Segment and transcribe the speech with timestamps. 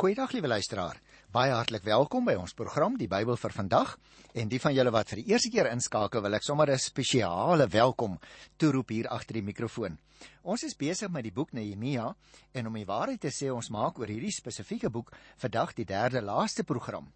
[0.00, 0.96] Goeiedag liewe luisteraar.
[1.28, 3.90] Baie hartlik welkom by ons program Die Bybel vir vandag.
[4.32, 7.66] En die van julle wat vir die eerste keer inskakel, wil ek sommer 'n spesiale
[7.68, 8.16] welkom
[8.56, 9.98] toeroep hier agter die mikrofoon.
[10.42, 12.16] Ons is besig met die boek Nehemia
[12.52, 16.22] en om die waarheid te sê, ons maak oor hierdie spesifieke boek vandag die derde
[16.22, 17.12] laaste program.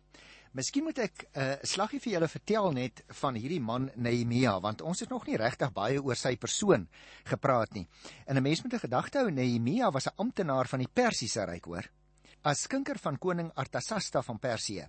[0.52, 4.82] Miskien moet ek 'n uh, slaggie vir julle vertel net van hierdie man Nehemia want
[4.82, 6.86] ons het nog nie regtig baie oor sy persoon
[7.24, 7.88] gepraat nie.
[8.26, 11.64] En 'n mens moet 'n gedagte hou Nehemia was 'n amptenaar van die Persiese ryk,
[11.64, 11.88] hoor.
[12.44, 14.82] As skinker van koning Artasasta van Persië,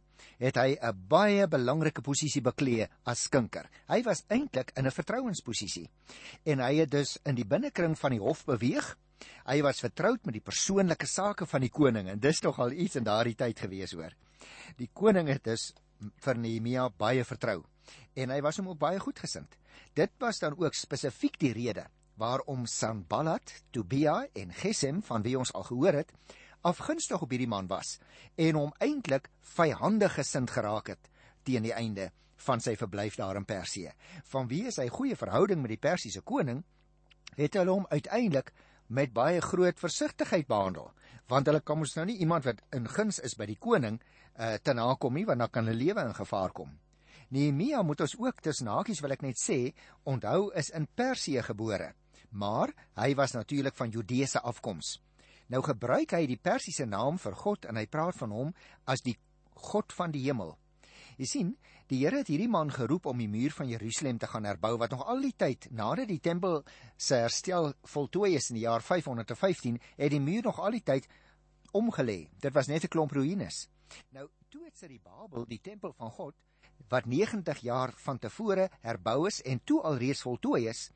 [0.44, 3.70] het hy 'n baie belangrike posisie beklee as skinker.
[3.88, 5.90] Hy was eintlik in 'n vertrouensposisie
[6.44, 8.98] en hy het dus in die binnekring van die hof beweeg.
[9.48, 12.96] Hy was vertroud met die persoonlike sake van die koning en dis tog al iets
[12.96, 14.12] in daardie tyd gewees hoor.
[14.76, 15.74] Die koning het dus
[16.18, 17.64] vir Nehemia baie vertrou
[18.16, 19.58] en hy was hom ook baie goedgesind.
[19.94, 21.88] Dit was dan ook spesifiek die rede
[22.18, 26.12] waarom Sanballat, Tobia en Gesem van wie ons al gehoor het,
[26.66, 27.98] afgunstig op hierdie man was
[28.42, 31.10] en hom eintlik vyandig gesind geraak het
[31.46, 32.10] teen die einde
[32.46, 33.92] van sy verblyf daar in Persië.
[34.32, 36.64] Vanweë sy goeie verhouding met die Persiese koning,
[37.38, 38.52] het hulle hom uiteindelik
[38.88, 40.92] met baie groot versigtigheid behandel,
[41.32, 44.56] want hulle kan mos nou nie iemand wat in guns is by die koning uh,
[44.62, 46.78] te nakom nie, want dan kan 'n lewe in gevaar kom.
[47.30, 51.94] Nehemia moet ons ook tussen hakies wil ek net sê, onthou is in Persië gebore,
[52.30, 55.05] maar hy was natuurlik van Judeese afkoms.
[55.54, 58.54] Nou gebruik hy die Persiese naam vir God en hy praat van hom
[58.90, 59.16] as die
[59.70, 60.56] God van die hemel.
[61.16, 61.52] Jy sien,
[61.88, 64.92] die Here het hierdie man geroep om die muur van Jerusalem te gaan herbou wat
[64.92, 66.64] nog al die tyd nadat die tempel
[66.98, 71.08] se herstel voltooi is in die jaar 515, het die muur nog al die tyd
[71.78, 72.26] omgelê.
[72.42, 73.70] Dit was net 'n klomp ruïnes.
[74.12, 76.36] Nou, toe het Siribabel die tempel van God
[76.90, 80.92] wat 90 jaar van tevore herbou is en toe alreeds voltooi is,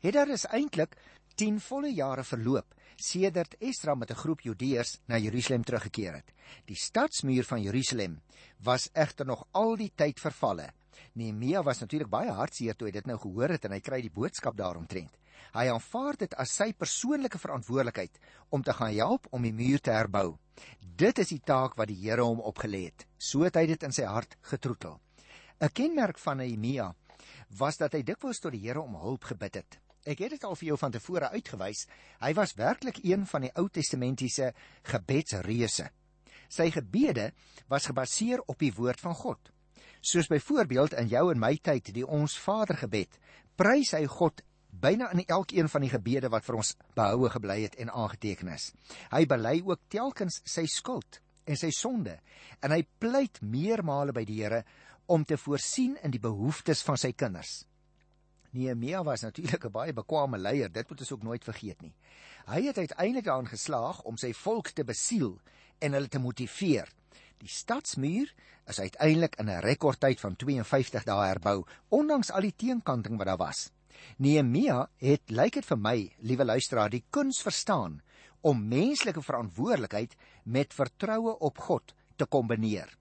[0.00, 0.96] het daar is eintlik
[1.34, 6.32] 10 volle jare verloop sedert Esdra met 'n groep Judeërs na Jerusalem teruggekeer het.
[6.64, 8.20] Die stadsmuur van Jerusalem
[8.62, 10.72] was egter nog al die tyd vervalle.
[11.12, 14.12] Nehemia was natuurlik baie hartseer toe hy dit nou gehoor het en hy kry die
[14.12, 15.12] boodskap daaromtrent.
[15.54, 18.18] Hy aanvaar dit as sy persoonlike verantwoordelikheid
[18.50, 20.38] om te gaan help om die muur te herbou.
[20.80, 23.06] Dit is die taak wat die Here hom opgelê het.
[23.18, 25.00] So het hy dit in sy hart getroetel.
[25.60, 26.94] 'n Kenmerk van Nehemia
[27.58, 29.78] was dat hy dikwels tot die Here om hulp gebid het.
[30.06, 31.86] Ek het dit al vir jou van tevore uitgewys.
[32.22, 34.52] Hy was werklik een van die Ou Testamentiese
[34.86, 35.88] gebedsreuse.
[36.46, 37.32] Sy gebede
[37.66, 39.50] was gebaseer op die woord van God.
[39.98, 43.18] Soos byvoorbeeld in jou en my tyd die ons Vader gebed,
[43.58, 47.74] prys hy God byna in elkeen van die gebede wat vir ons behoue gebly het
[47.82, 48.70] en aangeteken is.
[49.10, 51.18] Hy bely ook telkens sy skuld
[51.50, 52.20] en sy sonde
[52.62, 54.62] en hy pleit meermale by die Here
[55.10, 57.64] om te voorsien in die behoeftes van sy kinders.
[58.56, 61.94] Nehemia was natuurlik 'n baie bekwame leier, dit moet ons ook nooit vergeet nie.
[62.46, 65.40] Hy het uiteindelik daarin geslaag om sy volk te besiel
[65.78, 66.88] en hulle te motiveer.
[67.38, 68.32] Die stadsmuur
[68.66, 73.36] is uiteindelik in 'n rekordtyd van 52 dae herbou, ondanks al die teenkanting wat daar
[73.36, 73.70] was.
[74.16, 78.02] Nehemia het, lyk dit vir my, liewe luisteraar, die kuns verstaan
[78.40, 82.96] om menslike verantwoordelikheid met vertroue op God te kombineer.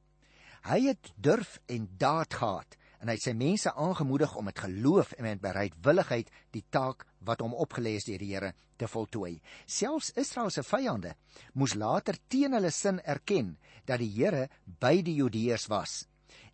[0.66, 5.12] Hy het durf en daad gehad en hy het sy mense aangemoedig om met geloof
[5.14, 9.36] en met bereidwilligheid die taak wat hom opgelê is deur die Here te voltooi.
[9.70, 11.12] Selfs Israel se vyande
[11.54, 13.52] moes later teen hulle sin erken
[13.86, 14.48] dat die Here
[14.82, 16.08] by die Judeërs was.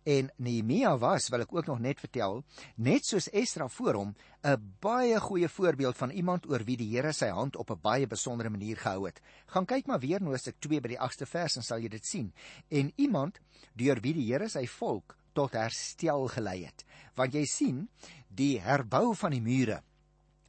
[0.04, 2.42] En Nehemia was, wil ek ook nog net vertel,
[2.76, 4.12] net soos Esdra voor hom,
[4.44, 8.06] 'n baie goeie voorbeeld van iemand oor wie die Here sy hand op 'n baie
[8.06, 9.22] besondere manier gehou het.
[9.46, 12.32] Gaan kyk maar weer Hoofstuk 2 by die 8ste vers en sal jy dit sien.
[12.68, 13.40] En iemand
[13.72, 16.84] deur wie die Here sy volk tot herstel gelei het.
[17.14, 17.88] Want jy sien,
[18.28, 19.82] die herbou van die mure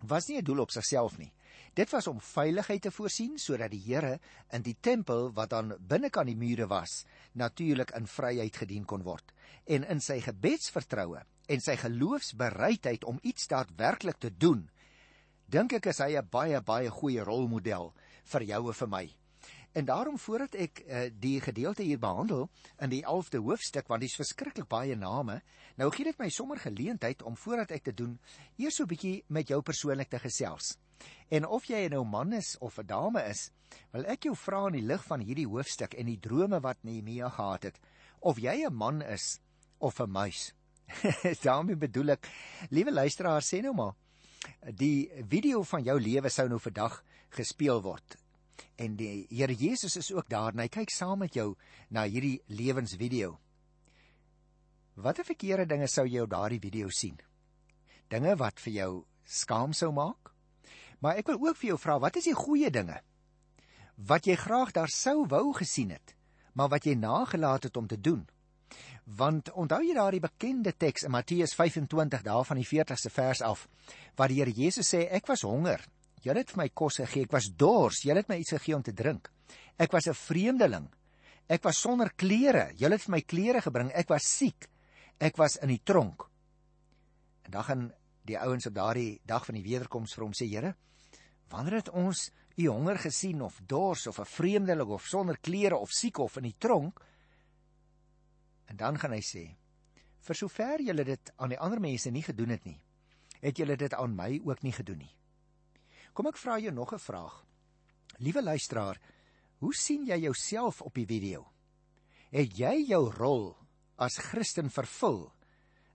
[0.04, 1.32] was nie 'n doel op sigself nie.
[1.74, 4.20] Dit was om veiligheid te voorsien sodat die Here
[4.54, 9.34] in die tempel wat dan binnekant die mure was, natuurlik in vryheid gedien kon word.
[9.66, 14.70] En in sy gebedsvertroue en sy geloofsbereidheid om iets daadwerklik te doen,
[15.48, 17.94] dink ek is hy 'n baie baie goeie rolmodel
[18.26, 19.23] vir jou en vir my.
[19.74, 22.46] En daarom voordat ek uh, die gedeelte hier behandel
[22.78, 25.40] in die 11de hoofstuk want dis verskriklik baie name,
[25.82, 28.20] nou gee dit my sommer geleentheid om voordat ek dit doen,
[28.62, 30.78] eers so 'n bietjie met jou persoonlik te gesels.
[31.34, 33.50] En of jy nou man is of 'n dame is,
[33.92, 37.30] wil ek jou vra in die lig van hierdie hoofstuk en die drome wat Nehemia
[37.30, 37.80] gehad het,
[38.20, 39.40] of jy 'n man is
[39.80, 40.54] of 'n muis.
[41.42, 42.30] daarmee bedoel ek,
[42.70, 43.96] liewe luisteraar, sê nou maar,
[44.70, 48.23] die video van jou lewe sou nou vandag gespeel word
[48.76, 51.54] En die Here Jesus is ook daar en hy kyk saam met jou
[51.90, 53.38] na hierdie lewensvideo.
[54.96, 57.18] Watter verkeerde dinge sou jy op daardie video sien?
[58.10, 58.92] Dinge wat vir jou
[59.26, 60.34] skaam sou maak?
[61.00, 63.02] Maar ek wil ook vir jou vra, wat is die goeie dinge?
[63.96, 66.16] wat jy graag daar sou wou gesien het,
[66.54, 68.26] maar wat jy nagelaat het om te doen.
[69.04, 73.68] Want onthou jy daardie bekende teks in Matteus 25 daar van die 40ste vers af
[74.16, 75.82] waar die Here Jesus sê ek was honger,
[76.24, 78.84] julle het vir my kos gegee, ek was dors, julle het my iets gegee om
[78.84, 79.30] te drink.
[79.78, 80.88] Ek was 'n vreemdeling.
[81.50, 83.92] Ek was sonder klere, julle het vir my klere gebring.
[83.94, 84.70] Ek was siek.
[85.20, 86.30] Ek was in die tronk.
[87.44, 87.94] En dan gaan
[88.26, 90.76] die ouens op daardie dag van die wederkoms vir hom sê, Here,
[91.50, 95.90] wanneer het ons u honger gesien of dors of 'n vreemdeling of sonder klere of
[95.90, 97.02] siek of in die tronk?
[98.66, 99.56] En dan gaan hy sê,
[100.20, 102.80] vir sover julle dit aan die ander mense nie gedoen het nie,
[103.42, 105.16] het julle dit aan my ook nie gedoen nie.
[106.14, 107.46] Kom ek vra jou nog 'n vraag.
[108.18, 109.00] Liewe luisteraar,
[109.58, 111.52] hoe sien jy jouself op die video?
[112.32, 113.58] Het jy jou rol
[113.98, 115.34] as Christen vervul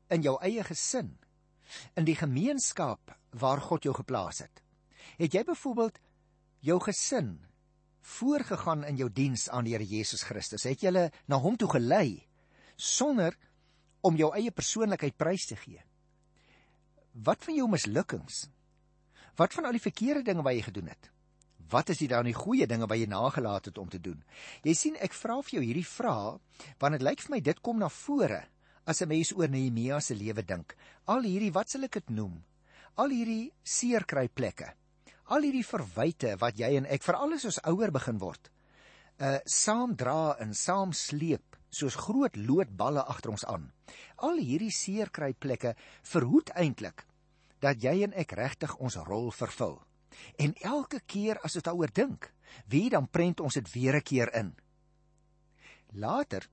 [0.08, 1.18] in jou eie gesin?
[1.98, 4.62] in die gemeenskap waar God jou geplaas het.
[5.18, 5.98] Het jy byvoorbeeld
[6.64, 7.36] jou gesin
[8.18, 10.64] voorgegaan in jou diens aan die Here Jesus Christus?
[10.64, 12.24] Het jy hulle na hom toe gelei
[12.76, 13.36] sonder
[14.06, 15.82] om jou eie persoonlikheid prys te gee?
[17.12, 18.46] Wat van jou mislukkings?
[19.38, 21.10] Wat van al die verkeerde dinge wat jy gedoen het?
[21.70, 24.18] Wat is die dan die goeie dinge wat jy nagelaat het om te doen?
[24.66, 26.40] Jy sien, ek vra vir jou hierdie vraag
[26.80, 28.40] want dit lyk vir my dit kom na vore
[28.88, 30.74] as 'n mens oor Nehemia se lewe dink.
[31.06, 32.42] Al hierdie wat sal ek dit noem?
[32.96, 34.74] Al hierdie seerkryplekke.
[35.26, 38.50] Al hierdie verwyte wat jy en ek veral as ons ouer begin word,
[39.20, 43.72] uh saam dra en saam sleep soos groot loodballe agter ons aan.
[44.16, 47.04] Al hierdie seerkryplekke verhoed eintlik
[47.60, 49.78] dat jy en ek regtig ons rol vervul.
[50.38, 52.32] En elke keer as ons daaroor dink,
[52.66, 54.54] wie dan prent ons dit weer 'n keer in.
[55.92, 56.48] Later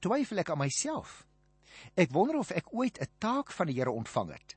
[0.00, 1.26] twyfel ek aan myself
[1.94, 4.56] Ek wonder of ek ooit 'n taak van die Here ontvang het.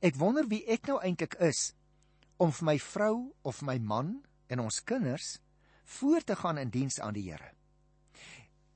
[0.00, 1.74] Ek wonder wie ek nou eintlik is
[2.36, 5.38] om vir my vrou of my man en ons kinders
[5.84, 7.55] voor te gaan in diens aan die Here.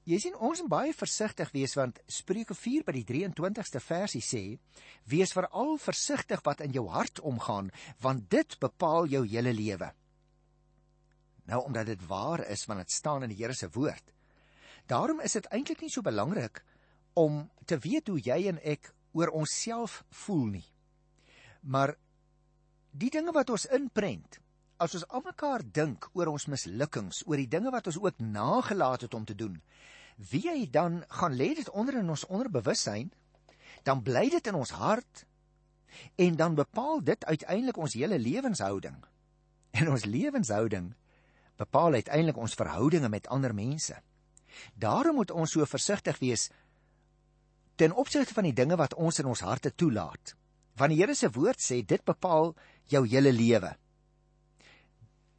[0.08, 4.44] Jy sien ons moet baie versigtig wees want Spreuke 4 by die 23ste versie sê:
[5.04, 7.68] Wees veral versigtig wat in jou hart omgaan,
[8.00, 9.90] want dit bepaal jou hele lewe.
[11.50, 14.12] Nou omdat dit waar is want dit staan in die Here se woord.
[14.86, 16.62] Daarom is dit eintlik nie so belangrik
[17.14, 20.66] om te weet hoe jy en ek oor onsself voel nie.
[21.62, 21.94] Maar
[22.90, 24.40] die dinge wat ons inprent,
[24.80, 29.14] as ons almekaar dink oor ons mislukkings, oor die dinge wat ons ook nagelaat het
[29.14, 29.58] om te doen,
[30.30, 33.10] wie hy dan gaan lê dit onder in ons onderbewussyn,
[33.84, 35.24] dan bly dit in ons hart
[36.20, 38.96] en dan bepaal dit uiteindelik ons hele lewenshouding.
[39.70, 40.92] En ons lewenshouding
[41.60, 43.96] bepaal uiteindelik ons verhoudinge met ander mense.
[44.74, 46.48] Daarom moet ons so versigtig wees
[47.80, 50.34] ten opsigte van die dinge wat ons in ons harte toelaat.
[50.76, 52.54] Want die Here se woord sê dit bepaal
[52.92, 53.72] jou hele lewe.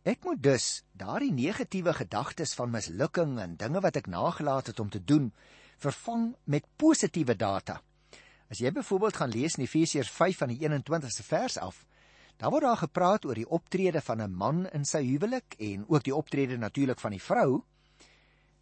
[0.02, 4.90] Ek moet dus daardie negatiewe gedagtes van mislukking en dinge wat ek nagelaat het om
[4.90, 5.28] te doen,
[5.78, 7.76] vervang met positiewe data.
[8.50, 11.84] As jy byvoorbeeld gaan lees in Efesiërs 5 van die 21ste vers af,
[12.42, 16.04] daar word daar gepraat oor die optrede van 'n man in sy huwelik en ook
[16.04, 17.62] die optrede natuurlik van die vrou.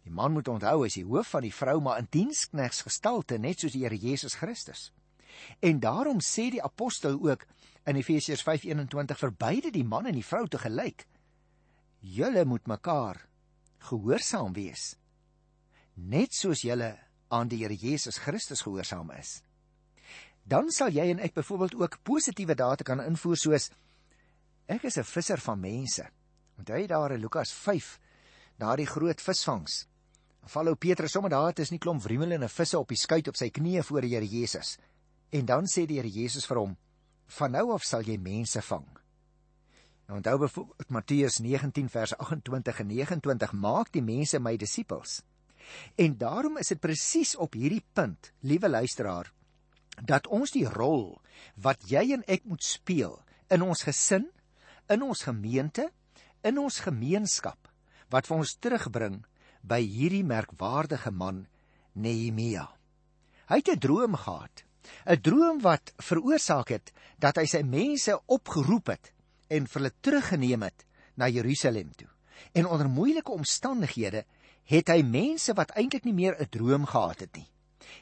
[0.04, 3.38] Die man moet onthou hy is die hoof van die vrou maar in diensknegs gestalte
[3.38, 4.92] net soos die Here Jesus Christus.
[5.60, 7.46] En daarom sê die apostel ook
[7.86, 11.06] in Efesiërs 5:21 vir beide die man en die vrou te gelyk.
[12.00, 13.20] Julle moet mekaar
[13.90, 14.94] gehoorsaam wees.
[15.94, 16.94] Net soos julle
[17.28, 19.42] aan die Here Jesus Christus gehoorsaam is.
[20.44, 23.70] Dan sal jy en ek byvoorbeeld ook positiewe data kan invoer soos
[24.66, 26.08] ek is 'n visser van mense.
[26.58, 28.00] Onthou jy daar in Lukas 5
[28.58, 29.90] daardie groot visvangs
[30.48, 33.50] val ou Petrus sommer daar tussen die klomp wriemelende visse op die skuit op sy
[33.50, 34.78] knieë voor die Here Jesus.
[35.30, 36.76] En dan sê die Here Jesus vir hom:
[37.26, 38.99] "Van nou af sal jy mense vang."
[40.10, 45.22] Nou onthou byvoorbeeld Matteus 19 vers 28 en 29: "Maak die mense my disippels."
[45.94, 49.32] En daarom is dit presies op hierdie punt, liewe luisteraar,
[50.04, 51.20] dat ons die rol
[51.54, 54.26] wat jy en ek moet speel in ons gesin,
[54.88, 55.92] in ons gemeente,
[56.42, 57.70] in ons gemeenskap
[58.08, 59.22] wat vir ons terugbring
[59.62, 61.46] by hierdie merkwaardige man
[61.92, 62.66] Nehemia.
[63.46, 64.64] Hy het 'n droom gehad,
[65.06, 69.12] 'n droom wat veroorsaak het dat hy sy mense opgeroep het
[69.50, 70.86] en vir hulle teruggeneem het
[71.18, 72.08] na Jerusalem toe.
[72.52, 74.24] En onder moeilike omstandighede
[74.70, 77.48] het hy mense wat eintlik nie meer 'n droom gehad het nie,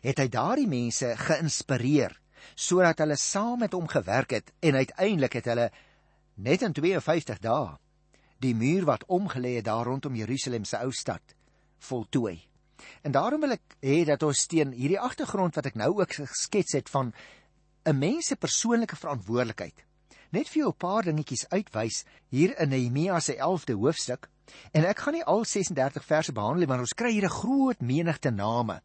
[0.02, 2.21] het hy daardie mense geïnspireer
[2.55, 5.71] sodat hulle saam met hom gewerk het en uiteindelik het hulle
[6.35, 7.78] net in 52 dae
[8.38, 11.35] die muur wat omgelê het daar rondom Jerusalem se ou stad
[11.78, 12.38] voltooi.
[13.02, 16.73] En daarom wil ek hê dat ons teen hierdie agtergrond wat ek nou ook geskets
[16.78, 17.12] het van
[17.85, 19.88] 'n mens se persoonlike verantwoordelikheid
[20.31, 24.29] net vir jou 'n paar dingetjies uitwys hier in Nehemia se 11de hoofstuk
[24.73, 27.81] En ek gaan nie al 36 verse behandel nie, maar ons kry hier 'n groot
[27.81, 28.81] menigte name.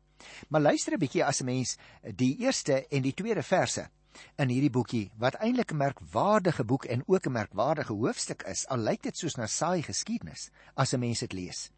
[0.50, 1.78] Maar luister 'n bietjie as 'n mens
[2.16, 3.90] die eerste en die tweede verse
[4.38, 8.68] in hierdie boekie wat eintlik 'n merkwaardige boek en ook 'n merkwaardige hoofstuk is.
[8.68, 11.72] Al lyk dit soos na saai geskiedenis as 'n mens dit lees.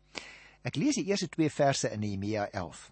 [0.64, 2.92] Ek lees die eerste 2 verse in Nehemia 11.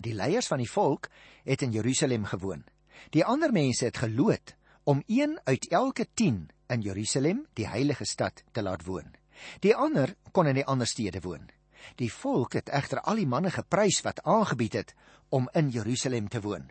[0.00, 1.08] Die leiers van die volk
[1.44, 2.64] het in Jerusalem gewoon.
[3.10, 8.42] Die ander mense het geloot om een uit elke 10 in Jerusalem, die heilige stad,
[8.52, 9.14] te laat woon.
[9.60, 11.48] Die ander kon in die ander stede woon.
[11.98, 14.92] Die volk het egter al die manne geprys wat aangebied het
[15.34, 16.68] om in Jerusalem te woon.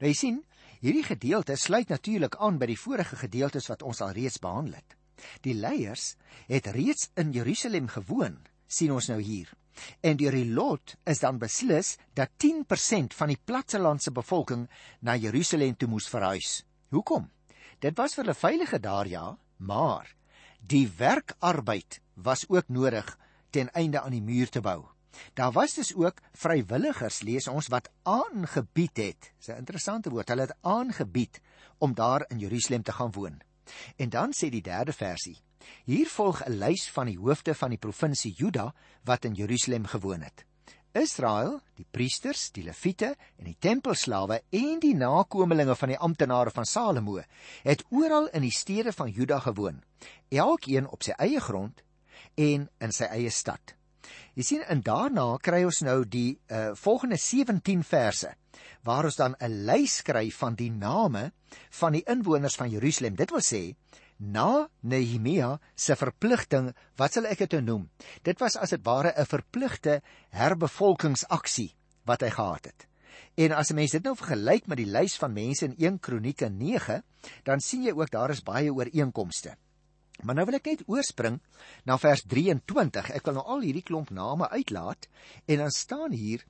[0.00, 0.40] Nou jy sien,
[0.82, 4.96] hierdie gedeelte sluit natuurlik aan by die vorige gedeeltes wat ons al reeds behandel het.
[5.46, 6.16] Die leiers
[6.50, 9.52] het reeds in Jerusalem gewoon, sien ons nou hier.
[10.02, 14.66] En deur die lot is dan beslis dat 10% van die plattelandse bevolking
[14.98, 16.64] na Jerusalem toe moes verhuis.
[16.90, 17.30] Hoekom?
[17.82, 20.14] Dit was vir hulle veilige daar ja, maar
[20.70, 23.08] die werkarbeid was ook nodig
[23.50, 24.84] ten einde aan die muur te bou.
[25.34, 29.32] Daar was dus ook vrywilligers lees ons wat aangebied het.
[29.38, 30.28] Dis 'n interessante woord.
[30.28, 31.40] Hulle het aangebied
[31.78, 33.40] om daar in Jerusalem te gaan woon.
[33.96, 35.42] En dan sê die derde versie:
[35.84, 38.74] Hier volg 'n lys van die hoofde van die provinsie Juda
[39.04, 40.44] wat in Jerusalem gewoon het.
[40.92, 46.68] Israel, die priesters, die leviete en die tempelslawe en die nakommelinge van die amptenare van
[46.68, 47.18] Salomo
[47.64, 49.82] het oral in die stede van Juda gewoon,
[50.28, 51.82] elkeen op sy eie grond
[52.36, 53.74] en in sy eie stad.
[54.34, 58.32] Jy sien en daarna kry ons nou die uh, volgende 17 verse
[58.84, 61.32] waar ons dan 'n lys kry van die name
[61.70, 63.14] van die inwoners van Jerusalem.
[63.14, 63.74] Dit wil sê
[64.22, 67.88] na Nehemia se verpligting, wat sal ek dit noem?
[68.22, 70.00] Dit was as dit ware 'n verpligte
[70.30, 71.74] herbevolkingsaksie
[72.06, 72.86] wat hy gehad het.
[73.36, 76.48] En as 'n mens dit nou vergelyk met die lys van mense in 1 Kronieke
[76.48, 77.02] 9,
[77.44, 79.56] dan sien jy ook daar is baie ooreenkomste.
[80.22, 81.40] Maar nou wil ek net oorspring
[81.84, 83.10] na vers 23.
[83.10, 85.08] Ek wil nou al hierdie klomp name uitlaat
[85.46, 86.44] en dan staan hier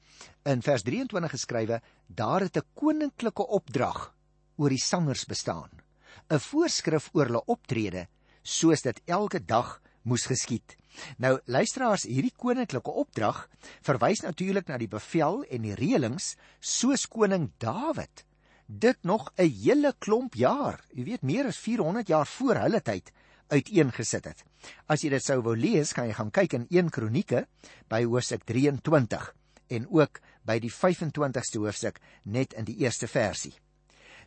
[0.44, 4.14] in vers 23 geskrywe: Daar het 'n koninklike opdrag
[4.56, 5.81] oor die sangers bestaan.
[6.30, 8.06] 'n voorskrif oor hulle optrede
[8.42, 10.76] soos dit elke dag moes geskied.
[11.18, 13.48] Nou luisteraars, hierdie koninklike opdrag
[13.86, 18.24] verwys natuurlik na die bevel en die reëlings soos koning Dawid
[18.66, 23.12] dit nog 'n hele klomp jaar, jy weet meer as 400 jaar voor hulle tyd
[23.48, 24.44] uiteengesit het.
[24.86, 27.46] As jy dit sou wou lees, kan jy gaan kyk in 1 Kronieke
[27.88, 29.34] by hoofstuk 23
[29.68, 33.54] en ook by die 25ste hoofstuk net in die eerste versie.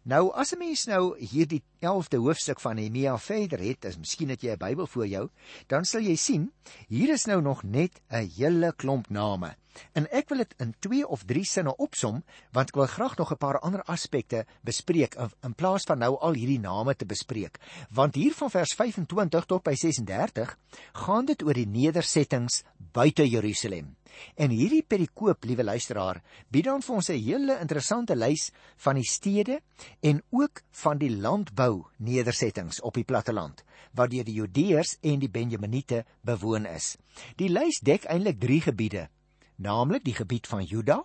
[0.06, 4.42] Nou as 'n mens nou hierdie 11de hoofstuk van Nehemia verder het, as miskien het
[4.42, 5.30] jy 'n Bybel voor jou,
[5.68, 6.52] dan sal jy sien,
[6.88, 9.56] hier is nou nog net 'n hele klomp name.
[9.94, 13.32] En ek wil dit in 2 of 3 sinne opsom, want ek wil graag nog
[13.32, 17.60] 'n paar ander aspekte bespreek in, in plaas van nou al hierdie name te bespreek.
[17.90, 20.58] Want hier van vers 25 tot by 36
[20.94, 23.96] gaan dit oor die nedersettings buite Jerusalem.
[24.36, 29.10] En hierdie perikoop, liewe luisteraar, bied dan vir ons 'n hele interessante lys van die
[29.10, 29.62] stede
[30.02, 36.06] en ook van die landbou nedersettings op die platteland waar die Judeërs en die Benjaminiete
[36.22, 36.98] bewoon is.
[37.36, 39.10] Die lys dek eintlik 3 gebiede
[39.56, 41.04] naamlik die gebied van Juda,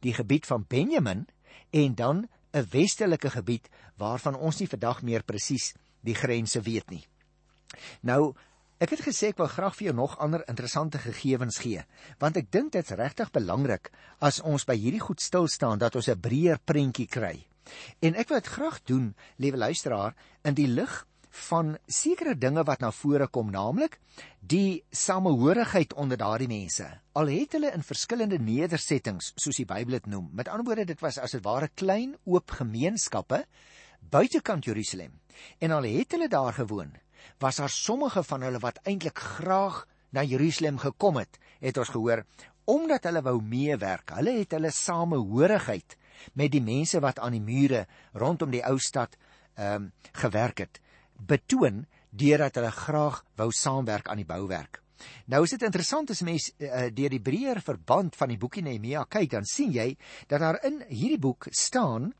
[0.00, 1.26] die gebied van Benjamin
[1.70, 7.06] en dan 'n westelike gebied waarvan ons nie vandag meer presies die grense weet nie.
[8.00, 8.34] Nou,
[8.78, 11.82] ek het gesê ek wil graag vir jou nog ander interessante gegevens gee,
[12.18, 16.08] want ek dink dit's regtig belangrik as ons by hierdie goed stil staan dat ons
[16.08, 17.46] 'n breër prentjie kry.
[18.00, 22.80] En ek wil dit graag doen, liewe luisteraar, in die lig van sekere dinge wat
[22.80, 23.98] na vore kom, naamlik
[24.40, 26.86] die samehorigheid onder daardie mense.
[27.12, 30.30] Al het hulle in verskillende nedersettings, soos die Bybel dit noem.
[30.32, 33.44] Met ander woorde, dit was as dit ware klein oop gemeenskappe
[34.10, 35.20] buitekant Jerusalem.
[35.58, 36.92] En al het hulle daar gewoon,
[37.38, 42.24] was daar sommige van hulle wat eintlik graag na Jerusalem gekom het, het ons gehoor,
[42.68, 44.12] omdat hulle wou meewerk.
[44.18, 45.96] Hulle het hulle samehorigheid
[46.34, 49.16] met die mense wat aan die mure rondom die ou stad
[49.58, 50.80] ehm um, gewerk het
[51.18, 54.82] betoon deurdat hulle graag wou saamwerk aan die bouwerk.
[55.30, 59.04] Nou is dit interessant as mens uh, deur die breër verband van die boekie Nehemia
[59.10, 59.92] kyk, dan sien jy
[60.30, 62.12] dat daar in hierdie boek staan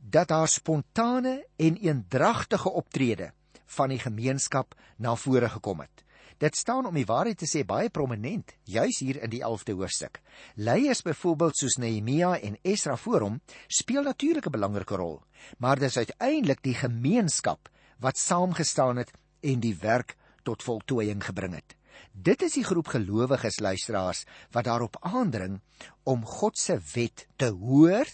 [0.00, 3.32] dat daar spontane en eendragtige optrede
[3.76, 6.04] van die gemeenskap na vore gekom het.
[6.40, 10.22] Dit staan om die waarheid te sê baie prominent juis hier in die 11de hoofstuk.
[10.56, 15.20] Leiers byvoorbeeld soos Nehemia en Esra voor hom speel natuurlik 'n belangrike rol,
[15.58, 21.76] maar dis uiteindelik die gemeenskap wat saamgestaan het en die werk tot voltooiing gebring het.
[22.12, 25.60] Dit is die groep gelowiges luisteraars wat daarop aandring
[26.02, 28.08] om God se wet te hoor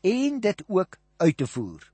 [0.00, 1.92] en dit ook uit te voer.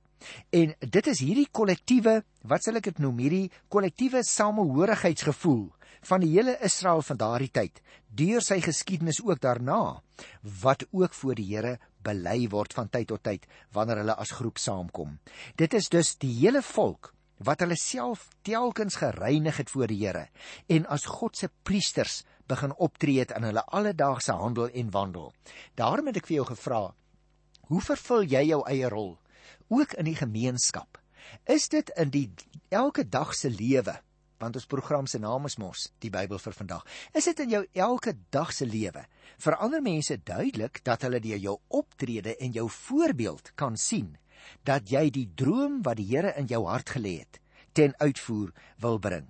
[0.49, 5.65] En dit is hierdie kollektiewe, wat sal ek dit noem, hierdie kollektiewe samehorigheidsgevoel
[6.05, 7.81] van die hele Israel van daardie tyd,
[8.13, 10.01] deur sy geskiedenis ook daarna,
[10.61, 14.61] wat ook voor die Here bely word van tyd tot tyd wanneer hulle as groep
[14.61, 15.17] saamkom.
[15.57, 17.11] Dit is dus die hele volk
[17.43, 20.27] wat hulle self telkens gereinig het voor die Here
[20.71, 25.33] en as God se priesters begin optree het in hulle alledaagse handel en wandel.
[25.75, 26.81] Daarom het ek vir jou gevra,
[27.71, 29.15] hoe vervul jy jou eie rol
[29.67, 30.99] ook in die gemeenskap?
[31.49, 32.27] Is dit in die
[32.69, 33.95] elke dag se lewe?
[34.37, 36.83] Want ons program se naam is mos die Bybel vir vandag.
[37.15, 39.05] Is dit in jou elke dag se lewe?
[39.41, 44.17] Verander mense duidelik dat hulle deur jou optrede en jou voorbeeld kan sien
[44.67, 47.39] dat jy die droom wat die Here in jou hart gelê het
[47.75, 49.25] ten uitvoer wil bring.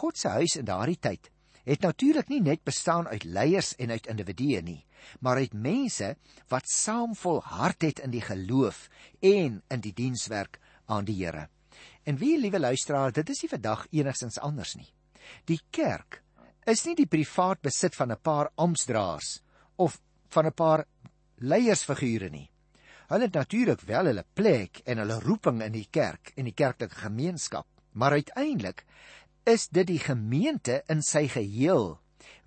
[0.00, 1.30] God se huis in daardie tyd
[1.64, 4.84] het natuurlik nie net bestaan uit leiers en uit individue nie,
[5.20, 6.14] maar uit mense
[6.52, 8.88] wat saam volhard het in die geloof
[9.20, 11.48] en in die dienswerk aan die Here.
[12.04, 14.90] En wie liewe luisteraar, dit is nie vandag enigstens anders nie.
[15.48, 16.20] Die kerk
[16.68, 19.40] is nie die privaat besit van 'n paar amptdraers
[19.76, 20.84] of van 'n paar
[21.38, 22.50] leiersfigure nie.
[23.08, 26.94] Hulle het natuurlik wel hulle plek en hulle roeping in die kerk en die kerklike
[26.94, 28.84] gemeenskap, maar uiteindelik
[29.44, 31.98] is dit die gemeente in sy geheel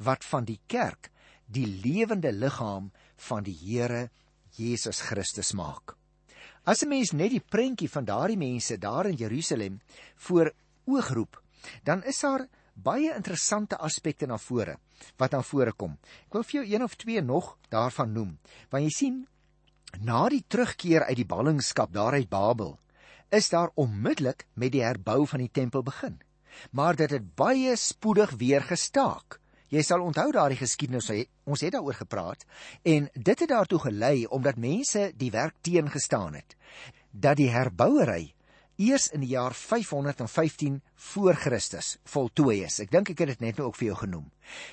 [0.02, 1.12] wat van die kerk
[1.46, 2.92] die lewende liggaam
[3.30, 4.10] van die Here
[4.58, 5.96] Jesus Christus maak.
[6.66, 9.80] As 'n mens net die prentjie van daardie mense daar in Jerusalem
[10.16, 10.52] voor
[10.86, 11.42] oog roep,
[11.84, 14.78] dan is daar baie interessante aspekte na vore
[15.18, 15.98] wat na vore kom.
[16.28, 18.40] Ek wil vir jou een of twee nog daarvan noem.
[18.70, 19.28] Want jy sien,
[20.04, 22.76] Na die terugkeer uit die ballingskap daar uit Babel,
[23.32, 26.20] is daar onmiddellik met die herbou van die tempel begin.
[26.72, 29.40] Maar dit het baie spoedig weer gestaak.
[29.68, 31.10] Jy sal onthou daardie geskiedenis,
[31.44, 32.46] ons het daaroor gepraat
[32.88, 36.56] en dit het daartoe gelei omdat mense die werk teengestaan het.
[37.12, 38.34] Dat die herbouery
[38.78, 42.80] eers in die jaar 515 voor Christus voltooi is.
[42.80, 44.30] Ek dink ek het dit net nou ook vir jou genoem.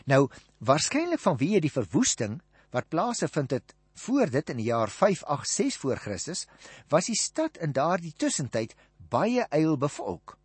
[0.07, 2.39] Nou, waarskynlik vanweë die verwoesting
[2.71, 6.47] wat plaasgevind het Voor dit in die jaar 586 voor Christus
[6.89, 8.75] was die stad in daardie tussentyd
[9.09, 10.39] baie eil bevolk.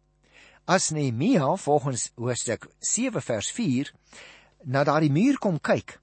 [0.70, 3.90] As Nehemia volgens hoofstuk 7 vers 4
[4.70, 5.96] na daardie muur kom kyk,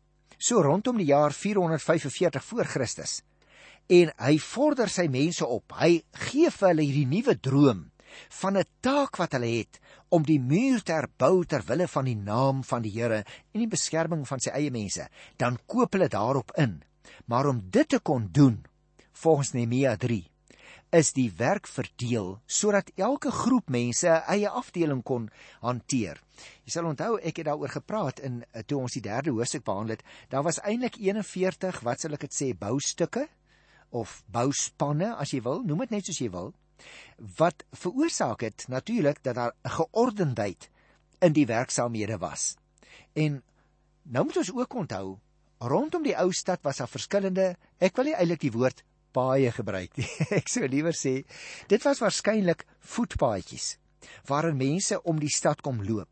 [0.42, 3.20] so rondom die jaar 445 voor Christus,
[3.86, 7.86] en hy vorder sy mense op, hy gee vir hulle hierdie nuwe droom
[8.40, 9.78] van 'n taak wat hulle het
[10.10, 13.22] om die muur te herbou ter wille van die naam van die Here
[13.54, 15.06] en die beskerming van sy eie mense,
[15.38, 16.82] dan koop hulle daarop in.
[17.26, 18.64] Maar om dit te kon doen,
[19.12, 20.26] volgens Nehemia 3,
[20.96, 25.28] is die werk verdeel sodat elke groep mense 'n eie afdeling kon
[25.60, 26.20] hanteer.
[26.64, 29.96] Jy sal onthou ek het daaroor gepraat in eh, toe ons die derde hoofstuk behandel
[29.96, 30.04] het.
[30.28, 33.28] Daar was eintlik 41, wat sal ek dit sê, boustukke
[33.90, 36.54] of bouspanne as jy wil, noem dit net soos jy wil,
[37.36, 40.70] wat veroorsaak het natuurlik dat daar 'n geordendheid
[41.20, 42.56] in die werksaamhede was.
[43.12, 43.42] En
[44.02, 45.18] nou moet ons ook onthou
[45.58, 48.82] Rondom die ou stad was daar verskillende, ek wil nie eintlik die woord
[49.16, 50.10] paaie gebruik nie.
[50.40, 51.18] ek sou liewer sê
[51.72, 53.76] dit was waarskynlik voetpaadjies
[54.28, 56.08] waarin mense om die stad kom loop.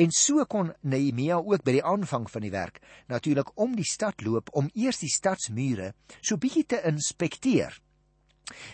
[0.00, 2.80] En so kon Nehemia ook by die aanvang van die werk
[3.12, 7.76] natuurlik om die stad loop om eers die stadsmure so bietjie te inspekteer.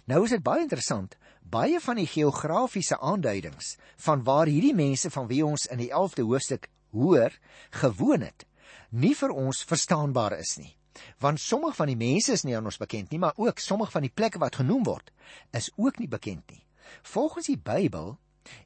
[0.06, 3.74] Nou is dit baie interessant, baie van die geografiese aanduidings
[4.06, 7.34] van waar hierdie mense van wie ons in die 11de hoofstuk hoor
[7.82, 8.46] gewoon het,
[8.90, 10.72] nie vir ons verstaanbaar is nie.
[11.18, 14.06] Want sommige van die mense is nie aan ons bekend nie, maar ook sommige van
[14.06, 15.10] die plekke wat genoem word,
[15.52, 16.62] is ook nie bekend nie.
[17.02, 18.16] Volgens die Bybel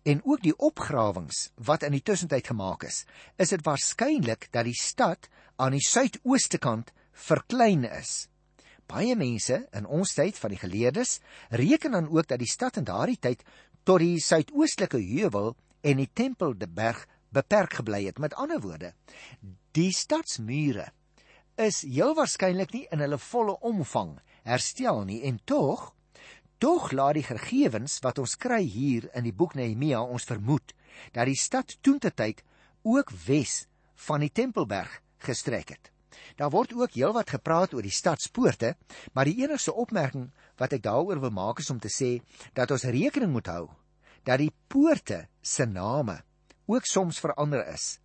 [0.03, 3.05] en ook die opgrawings wat in die tussentyd gemaak is,
[3.39, 8.27] is dit waarskynlik dat die stad aan die suidooste kant verklein is.
[8.89, 11.19] Baie mense in ons tyd van die geleerdes
[11.51, 13.45] reken dan ook dat die stad in daardie tyd
[13.85, 18.19] tot die suidoostelike heuwel en die tempelberg beperk gebly het.
[18.19, 18.95] Met ander woorde,
[19.77, 20.89] die stadsmure
[21.59, 24.17] is heel waarskynlik nie in hulle volle omvang
[24.47, 25.89] herstel nie en tog
[26.63, 30.75] tog laat die gegevens wat ons kry hier in die boek Nehemia ons vermoed
[31.15, 32.43] dat die stad toentertyd
[32.87, 33.67] ook wes
[34.09, 35.91] van die Tempelberg gestrek het.
[36.39, 38.75] Daar word ook heelwat gepraat oor die stadspoorte,
[39.13, 42.19] maar die enigste opmerking wat ek daaroor wil maak is om te sê
[42.55, 43.67] dat ons rekening moet hou
[44.27, 46.19] dat die poorte se name
[46.69, 47.97] ook soms verander is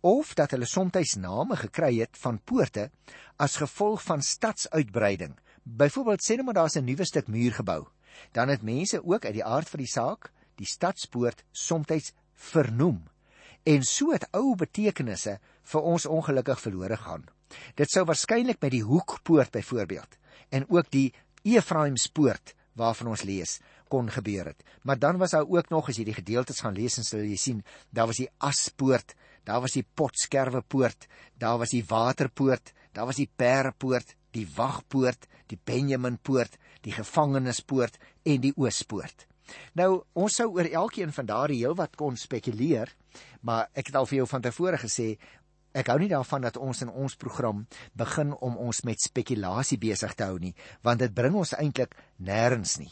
[0.00, 2.90] of dat hulle soms name gekry het van poorte
[3.36, 5.38] as gevolg van stadsuitbreiding.
[5.62, 7.86] Byvoorbeeld sê net maar daar's 'n nuwe stuk muur gebou,
[8.32, 13.02] dan het mense ook uit die aard van die saak die stadspoort soms vernoem.
[13.62, 17.26] En so het ou betekenisse vir ons ongelukkig verlore gaan.
[17.74, 23.58] Dit sou waarskynlik met die hoekpoort byvoorbeeld en ook die Efraimspoort waarvan ons lees
[23.88, 24.62] kon gebeur het.
[24.82, 27.36] Maar dan was daar ook nog as jy die gedeeltes gaan lees en sal jy
[27.40, 33.20] sien, daar was die aspoort, daar was die potskerwepoort, daar was die waterpoort, daar was
[33.20, 39.26] die perpoort, die wagpoort, die Benjaminpoort, die gevangenispoort en die oospoort.
[39.80, 42.92] Nou, ons sou oor elkeen van daardie heelwat kon spekuleer,
[43.40, 45.14] maar ek het al vir jou van tevore gesê,
[45.78, 47.64] ek hou nie daarvan dat ons in ons program
[47.96, 52.78] begin om ons met spekulasie besig te hou nie, want dit bring ons eintlik nêrens
[52.82, 52.90] nie.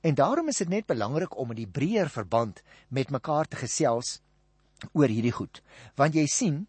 [0.00, 4.20] En daarom is dit net belangrik om in die breër verband met mekaar te gesels
[4.92, 5.62] oor hierdie goed.
[5.96, 6.66] Want jy sien,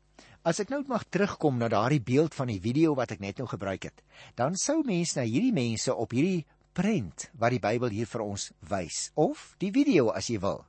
[0.47, 3.47] as ek nou mag terugkom na daardie beeld van die video wat ek net nou
[3.51, 4.03] gebruik het,
[4.35, 6.45] dan sou mense na hierdie mense op hierdie
[6.77, 10.59] prent wat die Bybel hier vir ons wys of die video as jy wil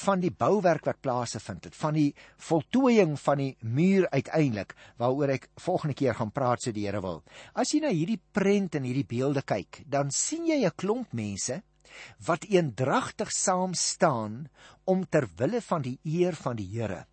[0.00, 2.06] van die bouwerk wat plaasgevind het van die
[2.48, 4.72] voltooiing van die muur uiteindelik
[5.02, 7.20] waaroor ek volgende keer gaan praat so die Here wil
[7.52, 11.60] as jy na hierdie prent en hierdie beelde kyk dan sien jy 'n klomp mense
[12.26, 14.48] wat eendragtig saam staan
[14.84, 17.06] om ter wille van die eer van die Here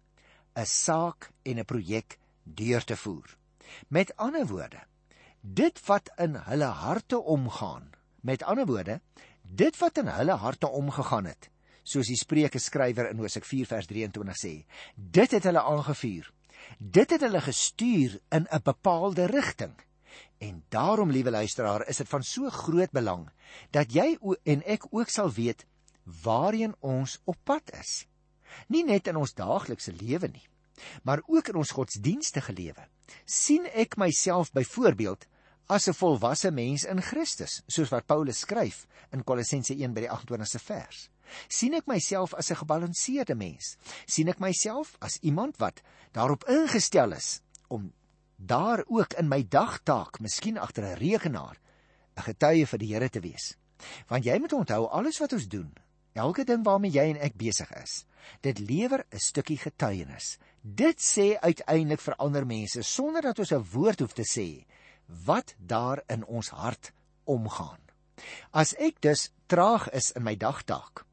[0.57, 3.37] 'n saak en 'n projek deur te voer.
[3.87, 4.81] Met ander woorde,
[5.41, 9.01] dit wat in hulle harte omgaan, met ander woorde,
[9.41, 11.49] dit wat in hulle harte omgegaan het,
[11.83, 14.53] soos die Spreuke skrywer in Hosea 4 vers 23 sê,
[14.95, 16.31] dit het hulle aangevuur.
[16.77, 19.75] Dit het hulle gestuur in 'n bepaalde rigting.
[20.38, 23.30] En daarom, liewe luisteraar, is dit van so groot belang
[23.71, 25.65] dat jy en ek ook sal weet
[26.23, 28.06] waarheen ons op pad is.
[28.67, 30.45] Nie net in ons daaglikse lewe nie,
[31.03, 32.88] maar ook in ons godsdienstige lewe.
[33.25, 35.25] sien ek myself byvoorbeeld
[35.67, 40.10] as 'n volwasse mens in Christus, soos wat Paulus skryf in Kolossense 1 by die
[40.10, 41.10] 28ste vers.
[41.47, 43.77] sien ek myself as 'n gebalanseerde mens?
[44.06, 47.93] sien ek myself as iemand wat daarop ingestel is om
[48.38, 51.58] daar ook in my dagtaak, miskien agter 'n rekenaar,
[52.15, 53.58] 'n getuie vir die Here te wees.
[54.08, 55.73] Want jy moet onthou alles wat ons doen,
[56.13, 58.06] elke ding waarmee jy en ek besig is,
[58.41, 60.38] dit lewer 'n stukkie getuienis.
[60.62, 64.65] Dit sê uiteindelik vir ander mense sonder dat ons 'n woord hoef te sê
[65.26, 66.91] wat daar in ons hart
[67.23, 67.80] omgaan.
[68.52, 71.06] As ek dus traag is in my dagtaak,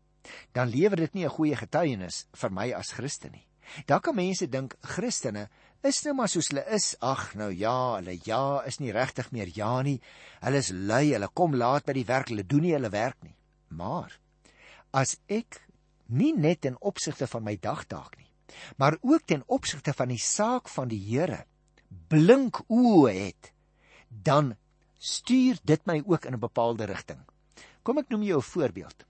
[0.52, 3.46] dan lewer dit nie 'n goeie getuienis vir my as Christen nie.
[3.86, 5.48] Daar kan mense dink Christene
[5.84, 6.94] is nou maar soos hulle is.
[7.04, 9.98] Ag nou ja, hulle ja is nie regtig meer ja nie.
[10.44, 13.36] Hulle is lui, hulle kom laat by die werk, hulle doen nie hulle werk nie.
[13.74, 14.16] Maar
[14.94, 15.60] as ek
[16.06, 18.28] nie net ten opsigte van my dagtaak nie,
[18.78, 21.44] maar ook ten opsigte van die saak van die Here
[22.10, 23.50] blink oë het,
[24.08, 24.54] dan
[24.98, 27.20] stuur dit my ook in 'n bepaalde rigting.
[27.82, 29.04] Kom ek noem jou 'n voorbeeld.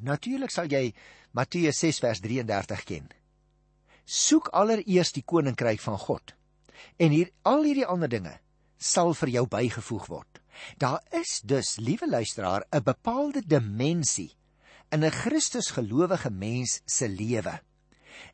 [0.00, 0.94] Natuurlik sal jy
[1.32, 3.08] Matteus 6 vers 33 ken
[4.06, 6.32] soek allereers die koninkryk van God.
[6.96, 8.38] En hier al hierdie ander dinge
[8.78, 10.40] sal vir jou bygevoeg word.
[10.78, 14.32] Daar is dus, liewe luisteraar, 'n bepaalde dimensie
[14.90, 17.60] in 'n Christusgelowige mens se lewe.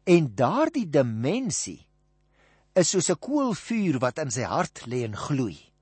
[0.04, 1.86] En daardie dimensie
[2.74, 5.72] is soos 'n koolvuur wat in sy hart lê en gloei.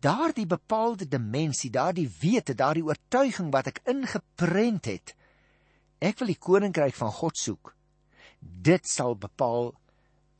[0.00, 5.14] Daardie bepaalde dimensie, daardie wete, daardie oortuiging wat ek ingeprent het,
[5.98, 7.74] ek wil die koninkryk van God soek
[8.40, 9.74] dit sal bepaal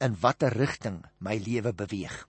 [0.01, 2.27] in watter rigting my lewe beweeg.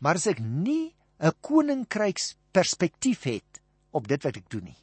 [0.00, 4.82] Maar as ek nie 'n koninkryks perspektief het op dit wat ek doen nie,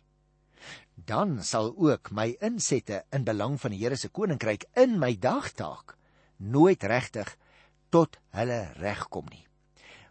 [0.93, 5.97] dan sal ook my insette in belang van die Here se koninkryk in my dagtaak
[6.37, 7.37] nooit regtig
[7.89, 9.45] tot hulle reg kom nie.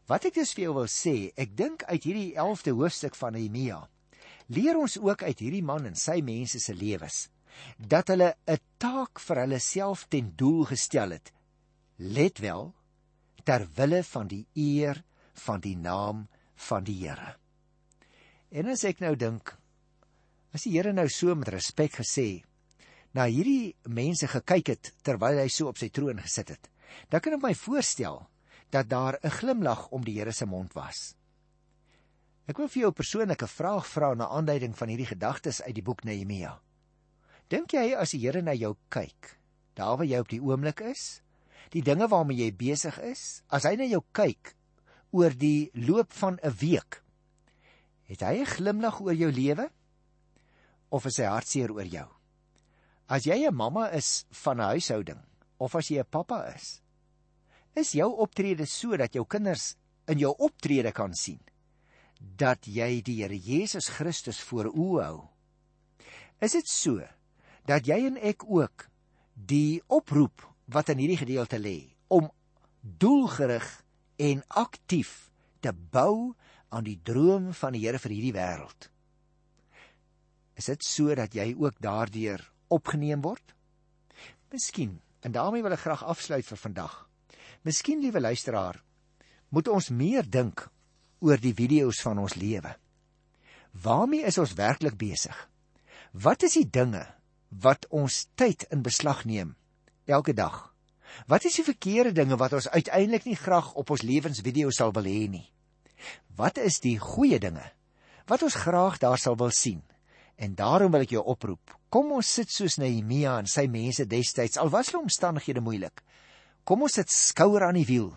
[0.07, 3.89] Wat ek dus vir jou wil sê, ek dink uit hierdie 11de hoofstuk van Nehemia
[4.47, 7.29] leer ons ook uit hierdie man en sy mense se lewens
[7.79, 11.33] dat hulle 'n taak vir hulle self ten doel gestel het.
[11.97, 12.75] Let wel
[13.45, 17.37] ter wille van die eer van die naam van die Here.
[18.51, 19.57] En as ek nou dink
[20.53, 22.45] as die Here nou so met respek gesê
[23.13, 26.69] na hierdie mense gekyk het terwyl hy so op sy troon gesit het,
[27.09, 28.27] dan kan ek my voorstel
[28.71, 31.15] dat daar 'n glimlag om die Here se mond was.
[32.47, 35.83] Ek wil vir jou 'n persoonlike vraag vra na aanleiding van hierdie gedagtes uit die
[35.83, 36.61] boek Nehemia.
[37.53, 39.37] Dink jy as die Here na jou kyk,
[39.79, 41.21] daar waar jy op die oomblik is,
[41.71, 44.55] die dinge waarmee jy besig is, as hy na jou kyk
[45.15, 47.03] oor die loop van 'n week,
[48.11, 49.71] het hy 'n glimlag oor jou lewe
[50.91, 52.09] of is hy hartseer oor jou?
[53.09, 55.23] As jy 'n mamma is van 'n huishouding
[55.59, 56.83] of as jy 'n pappa is,
[57.77, 59.77] is jou optrede so dat jou kinders
[60.09, 61.41] in jou optrede kan sien
[62.19, 65.29] dat jy die Here Jesus Christus voor oë hou.
[66.41, 67.07] Is dit so
[67.67, 68.87] dat jy en ek ook
[69.35, 72.31] die oproep wat in hierdie gedeelte lê om
[72.81, 73.67] doelgerig
[74.23, 76.35] en aktief te bou
[76.71, 78.89] aan die droom van die Here vir hierdie wêreld.
[80.57, 83.53] Is dit sodat jy ook daardeur opgeneem word?
[84.53, 86.95] Miskien, en daarmee wil ek graag afsluit vir vandag.
[87.67, 88.79] Miskien, liewe luisteraar,
[89.51, 90.65] moet ons meer dink
[91.21, 92.73] oor die video's van ons lewe.
[93.83, 95.37] Waarmee is ons werklik besig?
[96.13, 97.03] Wat is die dinge
[97.51, 99.55] wat ons tyd in beslag neem
[100.07, 100.73] elke dag?
[101.27, 105.07] Wat is die verkeerde dinge wat ons uiteindelik nie graag op ons lewensvideo sal wil
[105.09, 105.47] hê nie?
[106.37, 107.65] Wat is die goeie dinge
[108.27, 109.83] wat ons graag daar sal wil sien?
[110.37, 111.73] En daarom wil ek jou oproep.
[111.89, 116.03] Kom ons sit soos Nehemia en sy mense destyds, al was hulle omstandighede moeilik.
[116.67, 118.11] Kom ons sit skouer aan die wiel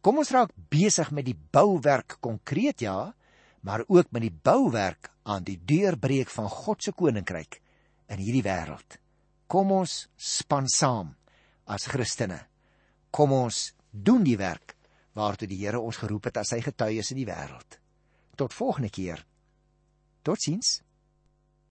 [0.00, 3.12] Kom ons raak besig met die bouwerk konkreet ja,
[3.60, 7.60] maar ook met die bouwerk aan die deurbreek van God se koninkryk
[8.10, 8.98] in hierdie wêreld.
[9.50, 11.14] Kom ons span saam
[11.70, 12.38] as Christene.
[13.10, 14.76] Kom ons doen die werk
[15.18, 17.78] waartoe die Here ons geroep het as sy getuies in die wêreld.
[18.38, 19.24] Tot volgende keer.
[20.22, 20.80] Totsiens.